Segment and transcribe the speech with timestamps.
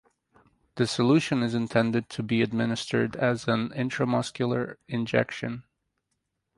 [0.77, 5.63] The solution is intended to be administered as an intramuscular injection.